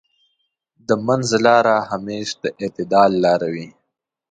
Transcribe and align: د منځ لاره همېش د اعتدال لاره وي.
د 0.87 0.89
منځ 1.05 1.27
لاره 1.45 1.75
همېش 1.91 2.27
د 2.41 2.43
اعتدال 2.61 3.11
لاره 3.25 3.47
وي. 3.55 3.67